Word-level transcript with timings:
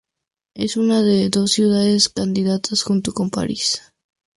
Es 0.55 0.77
una 0.77 1.03
de 1.03 1.29
dos 1.29 1.51
ciudades 1.51 2.09
candidatas, 2.09 2.81
junto 2.81 3.13
con 3.13 3.29
París. 3.29 3.83